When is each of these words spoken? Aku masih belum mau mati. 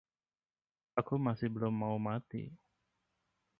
Aku 0.99 1.13
masih 1.27 1.45
belum 1.55 1.69
mau 1.81 1.93
mati. 2.07 2.43